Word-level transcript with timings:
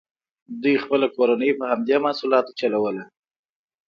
دوی 0.61 0.75
خپله 0.83 1.07
کورنۍ 1.15 1.51
په 1.59 1.65
همدې 1.71 1.95
محصولاتو 2.05 2.51
چلوله. 2.59 3.03